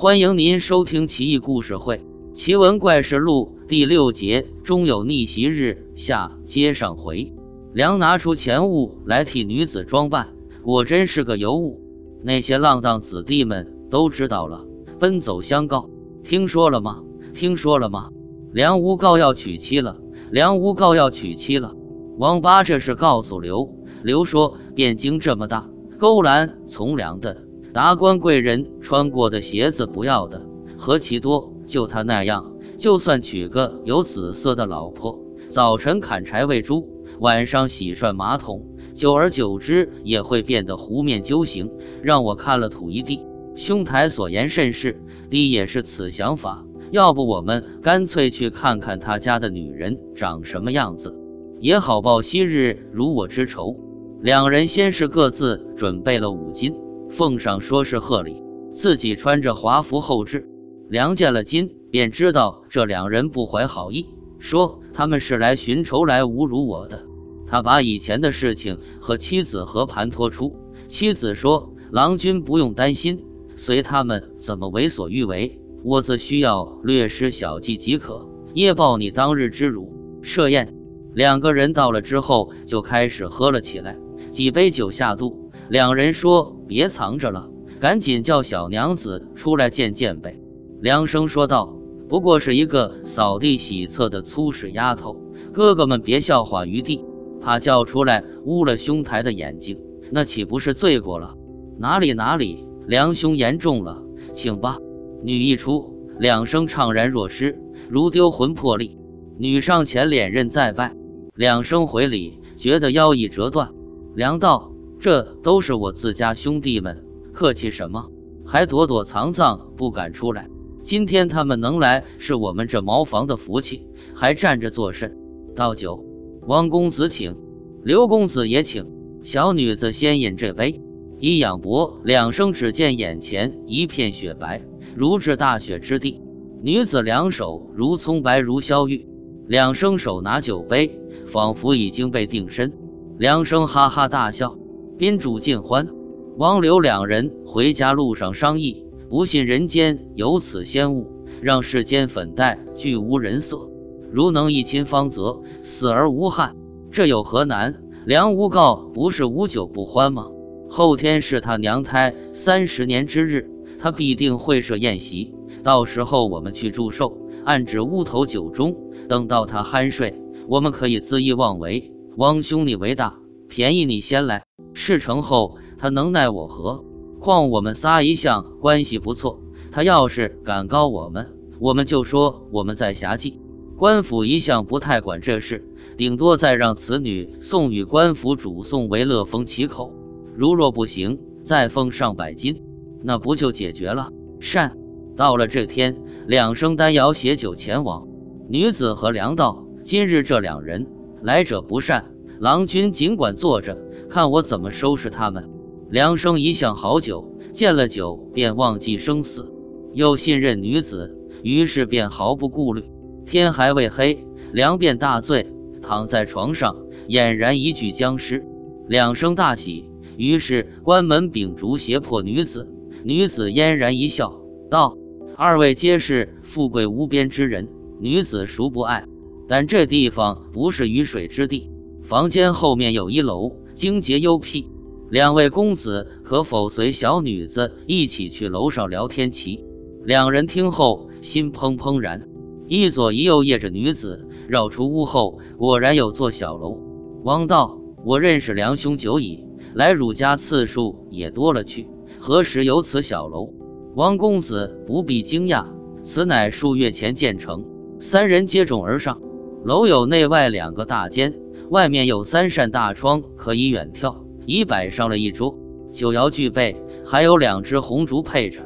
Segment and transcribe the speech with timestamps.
[0.00, 1.96] 欢迎您收听《奇异故事会·
[2.32, 7.32] 奇闻怪事录》第六节终有逆袭日下接上回。
[7.72, 10.28] 梁拿出钱物来替女子装扮，
[10.62, 11.80] 果真是个尤物。
[12.22, 14.64] 那些浪荡子弟们都知道了，
[15.00, 15.90] 奔走相告
[16.22, 17.02] ：“听说了吗？
[17.34, 18.10] 听说了吗？
[18.52, 19.96] 梁无告要娶妻了！
[20.30, 21.74] 梁无告要娶妻了！”
[22.18, 23.74] 王八这是告诉刘，
[24.04, 25.68] 刘说：“汴京这么大，
[25.98, 27.42] 勾栏从良的。”
[27.78, 30.42] 达官贵人穿过的鞋子不要的
[30.76, 31.52] 何其多！
[31.64, 36.88] 就他那样，就算娶个有紫色的老婆，早晨砍柴喂猪，
[37.20, 38.66] 晚上洗涮马桶，
[38.96, 41.70] 久而久之也会变得狐面鸠形，
[42.02, 43.20] 让我看了吐一地。
[43.54, 46.64] 兄台所言甚是，弟也是此想法。
[46.90, 51.14] 要不我们干脆去看看他家的女人长什么样子，
[51.60, 53.76] 也好报昔日如我之仇。
[54.20, 56.74] 两人先是各自准备了五金。
[57.10, 58.42] 奉上说是贺礼，
[58.74, 60.48] 自己穿着华服后置。
[60.88, 64.06] 梁见了金，便知道这两人不怀好意，
[64.38, 67.04] 说他们是来寻仇来侮辱我的。
[67.46, 70.54] 他把以前的事情和妻子和盘托出。
[70.86, 73.24] 妻子说：“郎君不用担心，
[73.56, 80.74] 随他们怎么为所欲为，我自需要略施小计即可，夜报你当日之辱。”设宴，
[81.14, 83.98] 两个人到了之后，就开始喝了起来。
[84.30, 85.50] 几杯酒下肚。
[85.68, 87.48] 两人说：“别藏着了，
[87.80, 90.38] 赶紧叫小娘子出来见见呗。”
[90.80, 91.76] 梁生说道
[92.08, 95.16] ：“不过是一个扫地洗厕的粗使丫头，
[95.52, 97.04] 哥哥们别笑话余弟，
[97.40, 99.80] 怕叫出来污了兄台的眼睛，
[100.12, 101.34] 那岂不是罪过了
[101.80, 104.78] ？”“哪里哪里，梁兄言重了，请吧。”
[105.24, 108.98] 女一出，两声怅然若失，如丢魂魄力。
[109.36, 110.94] 女上前连任再拜，
[111.34, 113.70] 两声回礼，觉得腰已折断。
[114.14, 114.72] 梁道。
[115.00, 118.10] 这都是我自家兄弟们，客气什么？
[118.44, 120.48] 还躲躲藏藏不敢出来。
[120.82, 125.16] 今天他们能来，是我们这茅房的福气，还站着作甚？
[125.54, 126.04] 倒酒，
[126.46, 127.36] 王公子请，
[127.84, 128.86] 刘公子也请。
[129.22, 130.80] 小女子先饮这杯，
[131.20, 134.62] 一仰脖，两声，只见眼前一片雪白，
[134.96, 136.22] 如至大雪之地。
[136.62, 139.06] 女子两手如葱白如消玉，
[139.46, 142.72] 两声手拿酒杯，仿佛已经被定身。
[143.18, 144.56] 两声哈哈大笑。
[144.98, 145.88] 宾主尽欢，
[146.36, 151.06] 王刘两人回家路上商议，不信人间有此仙物，
[151.40, 153.70] 让世间粉黛俱无人色，
[154.10, 156.56] 如能一亲芳泽，死而无憾，
[156.90, 157.80] 这有何难？
[158.06, 160.26] 梁无告不是无酒不欢吗？
[160.68, 163.48] 后天是他娘胎三十年之日，
[163.78, 165.32] 他必定会设宴席，
[165.62, 168.76] 到时候我们去祝寿，暗指乌头酒中，
[169.08, 171.92] 等到他酣睡，我们可以恣意妄为。
[172.16, 173.14] 王兄你为大。
[173.50, 174.42] 便宜你先来，
[174.78, 176.84] 事成后他能奈我何？
[177.18, 179.40] 况我们仨一向关系不错，
[179.72, 183.34] 他要是敢告我们，我们就说我们在侠妓。
[183.76, 189.92] 官府一向不太管这事，顶多再让此女送与官府主送为乐封其口。
[190.36, 192.62] 如若不行，再封上百金，
[193.02, 194.12] 那不就解决了？
[194.38, 194.78] 善。
[195.16, 195.96] 到了这天，
[196.28, 198.06] 两声丹瑶携酒前往。
[198.48, 200.86] 女子和梁道，今日这两人
[201.20, 202.12] 来者不善。
[202.38, 203.76] 郎君尽管坐着，
[204.08, 205.50] 看我怎么收拾他们。
[205.90, 209.52] 梁生一向好酒，见了酒便忘记生死，
[209.92, 212.84] 又信任女子，于是便毫不顾虑。
[213.26, 215.46] 天还未黑，梁便大醉，
[215.82, 216.76] 躺在床上，
[217.08, 218.44] 俨然一具僵尸。
[218.86, 222.68] 两生大喜，于是关门秉烛胁迫女子。
[223.04, 224.96] 女子嫣然一笑，道
[225.36, 227.68] ：“二位皆是富贵无边之人，
[228.00, 229.04] 女子孰不爱？
[229.46, 231.70] 但这地方不是鱼水之地。”
[232.02, 234.68] 房间后面有一楼，精洁幽僻。
[235.08, 239.64] 两位公子可否随小女子一起去楼上聊天棋？
[240.04, 242.28] 两人听后心怦怦然，
[242.66, 246.76] 一左一右掖着女子，绕出屋后，果然有座小楼。
[247.22, 249.44] 王道，我认识梁兄久矣，
[249.74, 251.86] 来汝家次数也多了去，
[252.18, 253.54] 何时有此小楼？
[253.94, 255.64] 王公子不必惊讶，
[256.02, 257.64] 此乃数月前建成。
[258.00, 259.20] 三人接踵而上，
[259.64, 261.32] 楼有内外两个大间。
[261.70, 265.58] 外面有三扇大窗，可以远眺，已摆上了一桌，
[265.92, 268.60] 酒肴俱备，还有两只红烛配着。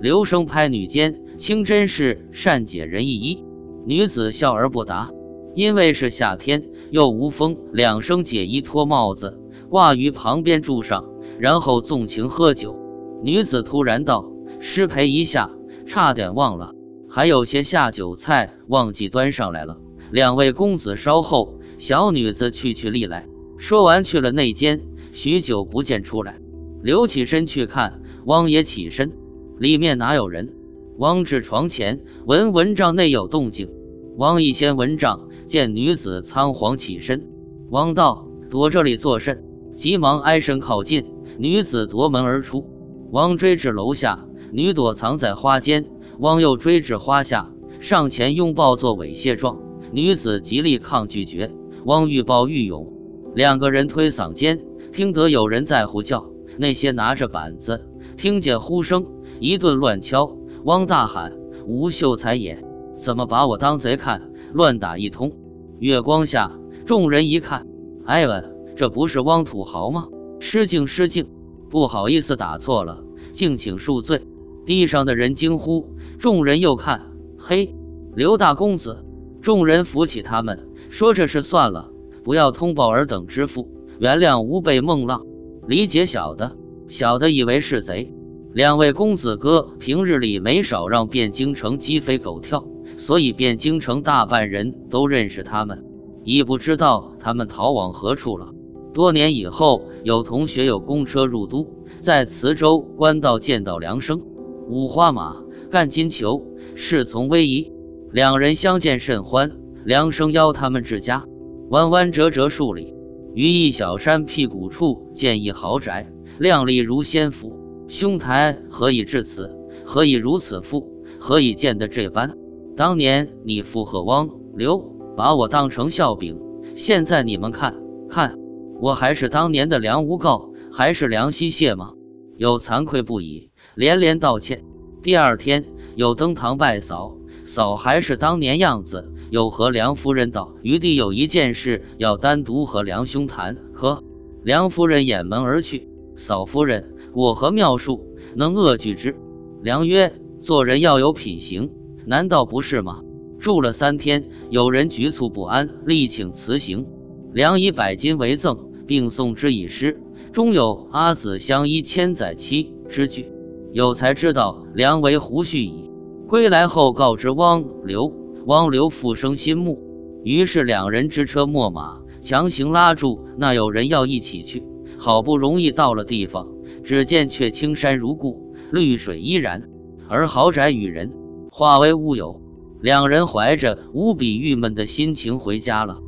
[0.00, 3.44] 刘生拍女肩，清真是善解人意一。
[3.86, 5.10] 女子笑而不答，
[5.56, 9.36] 因为是夏天，又无风，两声解衣脱帽子，
[9.68, 11.04] 挂于旁边柱上，
[11.40, 12.78] 然后纵情喝酒。
[13.24, 14.30] 女子突然道
[14.60, 15.50] ：“失陪一下，
[15.86, 16.72] 差点忘了，
[17.08, 19.78] 还有些下酒菜忘记端上来了。
[20.12, 23.28] 两位公子稍后。”小女子去去历来，
[23.58, 24.80] 说完去了内间，
[25.12, 26.40] 许久不见出来。
[26.82, 29.12] 刘起身去看，汪也起身，
[29.58, 30.54] 里面哪有人？
[30.96, 33.68] 汪至床前，闻蚊帐内有动静。
[34.16, 37.28] 汪一掀蚊帐，见女子仓皇起身。
[37.68, 39.44] 汪道：“躲这里作甚？”
[39.76, 41.04] 急忙挨身靠近，
[41.36, 42.64] 女子夺门而出。
[43.10, 45.84] 汪追至楼下，女躲藏在花间。
[46.18, 47.50] 汪又追至花下，
[47.80, 49.58] 上前拥抱做猥亵状。
[49.92, 51.52] 女子极力抗拒绝，
[51.84, 52.92] 汪愈抱愈勇，
[53.34, 54.60] 两个人推搡间，
[54.92, 56.30] 听得有人在呼叫。
[56.56, 59.06] 那些拿着板子，听见呼声，
[59.40, 60.38] 一顿乱敲。
[60.64, 61.32] 汪大喊
[61.66, 62.64] ：“吴秀才也！
[62.96, 65.32] 怎么把我当贼看？”乱打一通。
[65.78, 66.52] 月光下，
[66.86, 67.66] 众人一看，
[68.06, 70.08] 哎问：“这不是汪土豪吗？”
[70.40, 71.26] 失敬失敬，
[71.68, 73.02] 不好意思打错了，
[73.32, 74.22] 敬请恕罪。
[74.64, 77.74] 地上的人惊呼，众人又看，嘿，
[78.14, 79.04] 刘大公子。
[79.42, 81.90] 众人扶起他们，说：“这事算了，
[82.22, 83.68] 不要通报尔等之父，
[83.98, 85.26] 原谅吾辈孟浪。
[85.66, 86.56] 理解小的，
[86.86, 88.14] 小的以为是贼。
[88.52, 92.64] 两位公子哥平日里没少让汴京城鸡飞狗跳，
[92.96, 95.84] 所以汴京城大半人都认识他们，
[96.22, 98.50] 已不知道他们逃往何处了。
[98.92, 101.66] 多年以后，有同学有公车入都，
[102.02, 104.22] 在磁州官道见到梁生，
[104.68, 105.42] 五花马，
[105.72, 106.46] 干金球，
[106.76, 107.72] 侍从威仪。”
[108.14, 111.24] 两人相见甚欢，梁生邀他们至家，
[111.68, 112.94] 弯弯折折数里，
[113.34, 117.60] 于一小山僻谷处建一豪宅，亮丽如仙府。
[117.86, 119.54] 兄台何以至此？
[119.84, 120.90] 何以如此富？
[121.20, 122.34] 何以见得这般？
[122.76, 124.78] 当年你附和汪刘，
[125.18, 126.40] 把我当成笑柄，
[126.76, 127.74] 现在你们看
[128.08, 128.38] 看，
[128.80, 131.92] 我还是当年的梁无告，还是梁希谢吗？
[132.38, 134.64] 有惭愧不已，连连道歉。
[135.02, 137.18] 第二天有登堂拜扫。
[137.46, 144.04] 嫂还是当年样子，又和梁夫人道：“余弟有一件事要单独和梁兄谈。”可
[144.44, 145.88] 梁夫人掩门而去。
[146.14, 149.16] 嫂夫人果何妙术，能遏拒之？
[149.60, 151.72] 梁曰：“做人要有品行，
[152.06, 153.00] 难道不是吗？”
[153.40, 156.86] 住了三天，有人局促不安，力请辞行。
[157.32, 160.00] 梁以百金为赠，并送之以诗，
[160.32, 163.32] 中有阿子相依千载期之句。
[163.72, 165.90] 有才知道梁为胡须矣。
[166.28, 168.12] 归来后告知汪刘，
[168.46, 169.80] 汪刘复生心慕，
[170.22, 174.62] 于是两人支车秣马，强行拉住那有人要一起去。
[174.98, 176.48] 好不容易到了地方，
[176.82, 179.68] 只见却青山如故，绿水依然，
[180.08, 181.12] 而豪宅与人
[181.50, 182.42] 化为乌有。
[182.80, 186.00] 两人怀着无比郁闷的心情回家了。